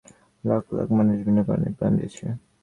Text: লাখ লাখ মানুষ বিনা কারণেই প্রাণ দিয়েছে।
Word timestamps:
লাখ 0.43 0.63
লাখ 0.77 0.87
মানুষ 0.97 1.17
বিনা 1.25 1.41
কারণেই 1.47 1.73
প্রাণ 1.77 1.91
দিয়েছে। 1.97 2.25